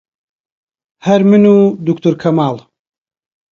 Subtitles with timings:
[1.07, 1.57] هەر من و
[1.87, 2.57] دکتۆر کەمال